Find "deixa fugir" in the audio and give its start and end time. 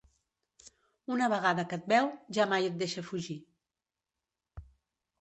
2.83-3.39